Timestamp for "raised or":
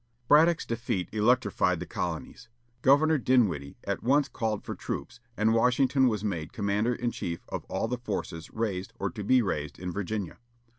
8.49-9.11